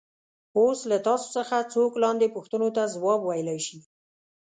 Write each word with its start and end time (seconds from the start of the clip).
اوس 0.59 0.79
له 0.91 0.97
تاسو 1.07 1.27
څخه 1.37 1.57
څوک 1.73 1.91
لاندې 2.03 2.33
پوښتنو 2.35 2.67
ته 2.75 2.83
ځواب 2.95 3.19
ویلای 3.23 3.59
شي. 3.67 3.79